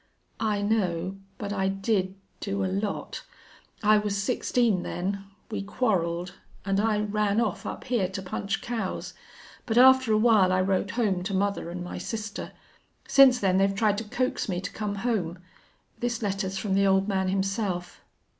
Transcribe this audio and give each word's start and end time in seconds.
"I 0.39 0.63
know 0.63 1.17
but 1.37 1.53
I 1.53 1.67
did 1.67 2.15
do 2.39 2.65
a 2.65 2.65
lot. 2.65 3.21
I 3.83 3.99
was 3.99 4.17
sixteen 4.17 4.81
then. 4.81 5.25
We 5.51 5.61
quarreled. 5.61 6.33
And 6.65 6.79
I 6.79 7.01
ran 7.01 7.39
off 7.39 7.67
up 7.67 7.83
here 7.83 8.07
to 8.09 8.21
punch 8.23 8.63
cows. 8.63 9.13
But 9.67 9.77
after 9.77 10.11
a 10.11 10.17
while 10.17 10.51
I 10.51 10.59
wrote 10.61 10.89
home 10.97 11.21
to 11.25 11.35
mother 11.35 11.69
and 11.69 11.83
my 11.83 11.99
sister. 11.99 12.51
Since 13.07 13.39
then 13.39 13.57
they've 13.59 13.75
tried 13.75 13.99
to 13.99 14.03
coax 14.03 14.49
me 14.49 14.59
to 14.61 14.71
come 14.73 14.95
home. 15.05 15.37
This 15.99 16.23
letter's 16.23 16.57
from 16.57 16.73
the 16.73 16.87
old 16.87 17.07
man 17.07 17.29
himself. 17.29 18.01